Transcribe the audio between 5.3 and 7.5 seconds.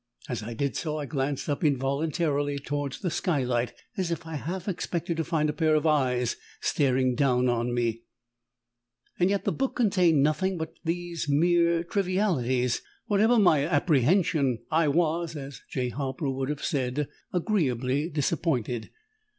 a pair of eyes staring down